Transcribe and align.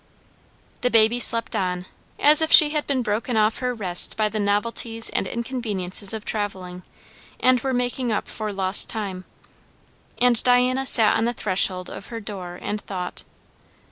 The 0.81 0.89
baby 0.89 1.19
slept 1.19 1.55
on, 1.55 1.85
as 2.19 2.41
if 2.41 2.51
she 2.51 2.71
had 2.71 2.87
been 2.87 3.03
broken 3.03 3.37
off 3.37 3.59
her 3.59 3.71
rest 3.71 4.17
by 4.17 4.29
the 4.29 4.39
novelties 4.39 5.11
and 5.11 5.27
inconveniences 5.27 6.11
of 6.11 6.25
travelling, 6.25 6.81
and 7.39 7.59
were 7.61 7.71
making 7.71 8.11
up 8.11 8.27
for 8.27 8.51
lost 8.51 8.89
time; 8.89 9.25
and 10.17 10.41
Diana 10.41 10.87
sat 10.87 11.15
on 11.15 11.25
the 11.25 11.33
threshold 11.33 11.91
of 11.91 12.07
her 12.07 12.19
door 12.19 12.57
and 12.59 12.81
thought. 12.81 13.23